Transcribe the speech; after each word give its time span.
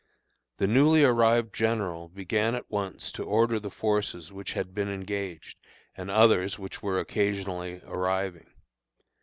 The 0.57 0.65
newly 0.65 1.03
arrived 1.03 1.53
general 1.53 2.09
began 2.09 2.55
at 2.55 2.71
once 2.71 3.11
to 3.11 3.23
order 3.23 3.59
the 3.59 3.69
forces 3.69 4.31
which 4.33 4.53
had 4.53 4.73
been 4.73 4.89
engaged 4.89 5.59
and 5.95 6.09
others 6.09 6.57
which 6.57 6.81
were 6.81 6.99
occasionally 6.99 7.83
arriving. 7.85 8.47